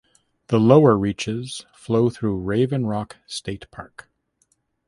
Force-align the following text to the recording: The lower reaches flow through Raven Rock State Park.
The 0.47 0.57
lower 0.59 0.97
reaches 0.97 1.67
flow 1.75 2.09
through 2.09 2.37
Raven 2.39 2.87
Rock 2.87 3.17
State 3.27 3.69
Park. 3.69 4.09